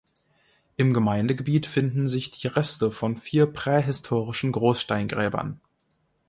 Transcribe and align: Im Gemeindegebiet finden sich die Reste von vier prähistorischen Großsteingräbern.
Im 0.77 0.95
Gemeindegebiet 0.95 1.67
finden 1.67 2.07
sich 2.07 2.31
die 2.31 2.47
Reste 2.47 2.89
von 2.91 3.17
vier 3.17 3.45
prähistorischen 3.45 4.51
Großsteingräbern. 4.51 5.61